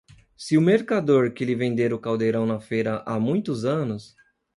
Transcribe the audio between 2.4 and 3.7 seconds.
na feira há muitos